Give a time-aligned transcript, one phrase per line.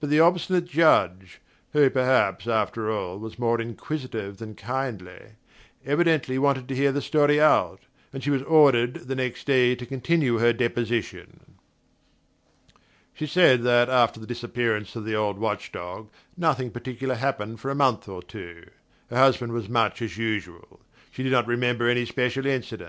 [0.00, 1.40] But the obstinate Judge
[1.72, 5.36] who perhaps, after all, was more inquisitive than kindly
[5.82, 7.80] evidently wanted to hear the story out,
[8.12, 11.54] and she was ordered, the next day, to continue her deposition.
[13.14, 17.70] She said that after the disappearance of the old watch dog nothing particular happened for
[17.70, 18.66] a month or two.
[19.08, 20.80] Her husband was much as usual:
[21.10, 22.84] she did not remember any special incident.